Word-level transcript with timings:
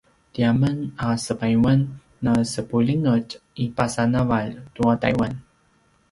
tiamen 0.33 0.77
a 1.05 1.07
sepayuan 1.23 1.81
na 2.25 2.33
sepulingetj 2.51 3.31
i 3.63 3.65
pasa 3.77 4.03
navalj 4.13 4.53
tua 4.75 4.93
taiwan 5.03 5.33